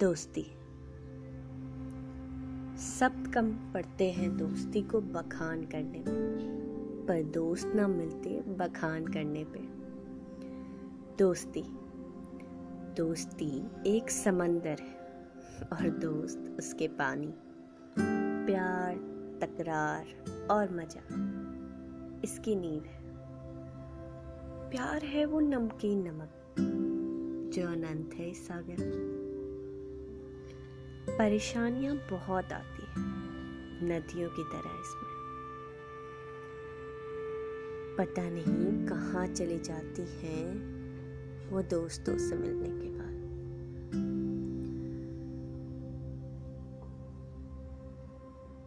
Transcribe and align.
दोस्ती। 0.00 0.42
सब 2.78 3.30
कम 3.34 3.50
पड़ते 3.50 4.10
हैं 4.10 4.36
दोस्ती 4.36 4.82
को 4.82 5.00
बखान 5.00 5.62
करने 5.62 5.98
में, 5.98 7.06
पर 7.08 7.22
दोस्त 7.22 7.72
ना 7.74 7.88
मिलते 7.88 8.40
बखान 8.40 9.06
करने 9.06 9.44
पे। 9.44 9.58
दोस्ती। 11.16 11.62
दोस्ती 12.96 13.66
एक 13.86 14.10
समंदर 14.10 14.76
है 14.80 15.20
और 15.72 15.88
दोस्त 15.88 16.56
उसके 16.58 16.88
पानी, 16.88 17.34
प्यार, 18.46 18.94
तकरार 19.40 20.06
और 20.50 20.76
मज़ा। 20.76 21.02
इसकी 22.24 22.56
नींव 22.56 22.84
है। 22.84 23.00
प्यार 24.70 25.04
है 25.04 25.26
वो 25.26 25.40
नमकीन 25.40 26.08
नमक, 26.08 26.54
जो 27.54 27.68
अनंत 27.68 28.14
है 28.14 28.30
इस 28.30 28.46
सागर। 28.48 29.17
परेशानियाँ 31.18 31.96
बहुत 32.10 32.52
आती 32.52 32.82
है 32.82 33.06
नदियों 33.84 34.28
की 34.30 34.42
तरह 34.42 34.70
इसमें। 34.80 35.18
पता 37.98 38.22
नहीं 38.30 38.86
कहाँ 38.86 39.26
चली 39.26 39.58
जाती 39.58 40.02
हैं 40.02 40.44
वो 41.50 41.62
दोस्तों 41.62 42.18
से 42.18 42.36
मिलने 42.36 42.68
के 42.68 42.90
बाद। 42.90 43.08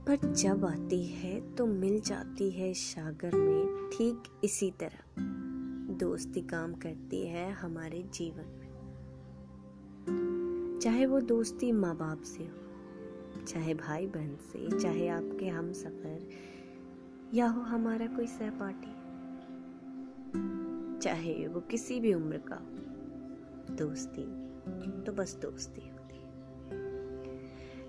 पर 0.07 0.33
जब 0.33 0.65
आती 0.65 1.05
है 1.05 1.55
तो 1.55 1.65
मिल 1.65 2.01
जाती 2.01 2.51
है 2.51 2.73
सागर 2.73 3.35
में 3.35 3.89
ठीक 3.89 4.23
इसी 4.43 4.71
तरह। 4.71 5.21
दोस्ती 5.97 6.41
काम 6.41 6.73
करती 6.73 7.27
है 7.27 7.51
हमारे 7.51 8.03
जीवन 8.13 8.60
चाहे 10.81 11.05
वो 11.05 11.19
दोस्ती 11.21 11.71
माँ 11.71 11.95
बाप 11.95 12.21
से 12.21 12.43
हो, 12.43 13.45
चाहे 13.45 13.73
भाई 13.73 14.07
बहन 14.07 14.35
से, 14.35 14.79
चाहे 14.79 15.07
आपके 15.07 15.47
हम 15.47 15.71
सफ़र, 15.73 16.27
या 17.33 17.47
हो 17.47 17.61
हमारा 17.61 18.07
कोई 18.07 18.27
सहपाठी, 18.27 18.93
चाहे 20.99 21.47
वो 21.47 21.61
किसी 21.61 21.99
भी 21.99 22.13
उम्र 22.13 22.37
का 22.37 22.59
दोस्ती 23.75 24.23
तो 25.03 25.11
बस 25.11 25.35
दोस्ती 25.35 25.81
होती 25.81 26.15
है। 26.15 26.31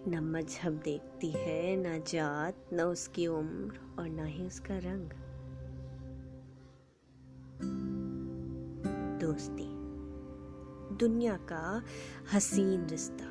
न 0.09 0.21
मज़हब 0.33 0.73
देखती 0.73 1.31
है, 1.31 1.77
न 1.77 2.03
जात, 2.09 2.67
न 2.73 2.81
उसकी 2.83 3.27
उम्र 3.27 3.81
और 3.99 4.09
ना 4.09 4.25
ही 4.25 4.47
उसका 4.47 4.79
रंग। 4.79 5.11
दोस्ती। 9.21 9.72
दुनिया 11.01 11.37
का 11.53 11.83
हसीन 12.35 12.87
रिश्ता। 12.87 13.29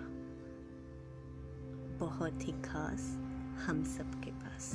बहुत 1.99 2.47
ही 2.47 2.51
खास 2.61 3.01
हम 3.65 3.83
सबके 3.87 4.31
पास। 4.31 4.71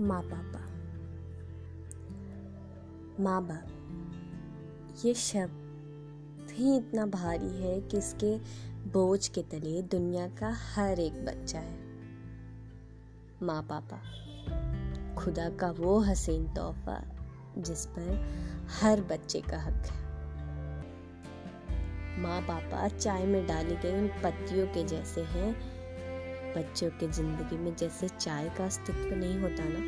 माँ 0.00 0.22
पापा 0.22 0.62
माँ 3.22 3.40
बाप 3.46 5.04
ये 5.04 5.14
शब्द 5.14 6.50
ही 6.50 6.76
इतना 6.76 7.06
भारी 7.06 7.52
है 7.58 7.80
कि 7.80 7.98
इसके 7.98 8.36
बोझ 8.84 9.28
के 9.28 9.42
तले 9.42 9.82
दुनिया 9.82 10.26
का 10.38 10.48
हर 10.74 11.00
एक 11.00 11.14
बच्चा 11.24 11.58
है। 11.58 11.76
माँ 13.42 13.62
पापा 13.62 13.96
खुदा 15.14 15.48
का 15.50 15.70
वो 15.70 15.98
हसीन 16.00 16.44
तोहफा 16.54 16.96
जिस 17.58 17.86
पर 17.86 18.10
हर 18.80 19.00
बच्चे 19.00 19.40
का 19.40 19.58
हक 19.58 19.86
है। 19.86 20.02
माँ 22.22 22.40
पापा 22.40 22.88
चाय 22.88 23.26
में 23.26 23.46
डाली 23.46 23.76
गई 23.76 23.92
उन 23.92 24.08
पत्तियों 24.24 24.66
के 24.66 24.84
जैसे 24.84 25.20
हैं, 25.24 25.50
बच्चों 26.56 26.90
के 26.90 27.08
ज़िंदगी 27.12 27.58
में 27.58 27.74
जैसे 27.76 28.08
चाय 28.08 28.48
का 28.58 28.64
अस्तित्व 28.64 29.16
नहीं 29.16 29.38
होता 29.38 29.64
ना। 29.66 29.80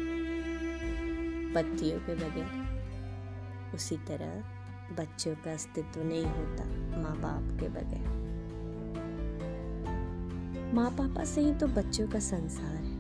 पत्तियों 1.54 1.99
के 2.00 2.15
बगैर 2.15 3.72
उसी 3.75 3.97
तरह 4.09 4.32
बच्चों 4.97 5.34
का 5.34 5.53
अस्तित्व 5.53 6.03
नहीं 6.03 6.25
होता 6.25 6.65
माँ 7.03 7.16
बाप 7.16 7.56
के 7.60 7.69
बगैर। 7.69 8.06
माँ 10.76 10.91
पापा 10.91 11.25
से 11.25 11.41
ही 11.41 11.53
तो 11.54 11.66
बच्चों 11.66 12.06
का 12.09 12.19
संसार 12.19 12.75
है। 12.76 12.94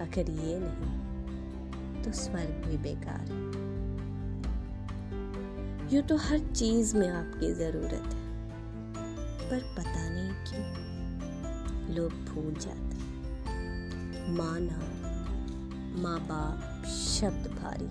अगर 0.00 0.30
ये 0.30 0.58
नहीं 0.60 2.02
तो 2.02 2.12
स्वर्ग 2.12 2.64
भी 2.66 2.76
बेकार 2.78 3.32
है। 3.32 3.40
यूँ 5.94 6.02
तो 6.02 6.16
हर 6.18 6.38
चीज़ 6.50 6.96
में 6.96 7.08
आपकी 7.08 7.52
ज़रूरत 7.54 8.06
है, 8.12 8.22
पर 9.50 9.60
पता 9.76 10.08
नहीं 10.08 10.32
क्यों 10.46 11.94
लोग 11.96 12.12
भूल 12.26 12.54
जाते 12.60 12.96
माँ 14.32 14.58
नाम 14.60 16.02
माँ 16.02 16.18
बाप 16.22 16.86
शब्द 16.88 17.50
भारी 17.58 17.90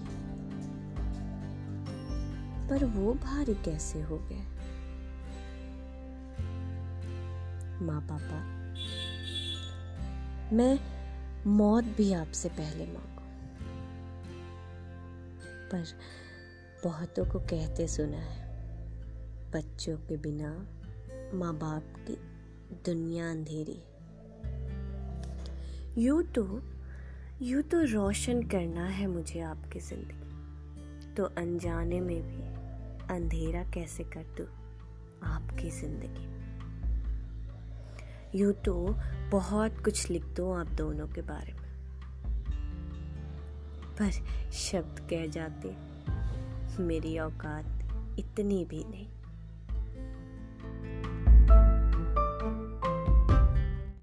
पर 2.69 2.85
वो 2.95 3.13
भारी 3.23 3.53
कैसे 3.65 4.01
हो 4.01 4.17
गए? 4.29 4.43
माँ 7.81 8.01
पापा 8.01 8.39
मैं 10.55 10.79
मौत 11.47 11.83
भी 11.83 12.11
आपसे 12.13 12.49
पहले 12.49 12.85
मांगू। 12.85 13.21
पर 15.71 15.85
बहुतों 16.83 17.25
को 17.25 17.39
कहते 17.39 17.87
सुना 17.87 18.17
है, 18.17 18.49
बच्चों 19.53 19.97
के 19.97 20.17
बिना 20.17 20.51
माँ 21.33 21.53
बाप 21.53 21.93
की 21.99 22.17
दुनिया 22.85 23.29
अंधेरी। 23.29 23.79
यू 25.97 26.21
तो 26.21 26.61
यू 27.41 27.61
तो 27.61 27.81
रोशन 27.83 28.43
करना 28.43 28.85
है 28.85 29.07
मुझे 29.07 29.39
आपकी 29.39 29.79
ज़िंदगी। 29.79 31.15
तो 31.15 31.23
अनजाने 31.37 31.99
में 31.99 32.21
भी 32.21 32.43
अंधेरा 33.15 33.63
कैसे 33.63 34.03
कर 34.03 34.23
दू 34.37 34.43
आपकी 35.27 35.69
ज़िंदगी? 35.71 36.40
यूँ 38.35 38.53
तो 38.53 38.95
बहुत 39.31 39.83
कुछ 39.83 40.09
लिख 40.09 40.25
दो 40.25 40.53
आप 40.53 40.67
दोनों 40.67 41.07
के 41.07 41.21
बारे 41.21 41.53
में। 41.53 41.71
पर 43.99 44.11
शब्द 44.51 44.99
कह 44.99 45.27
जाते, 45.27 45.75
मेरी 46.83 47.19
औकात 47.19 47.65
इतनी 48.19 48.65
भी 48.65 48.83
नहीं। 48.83 49.07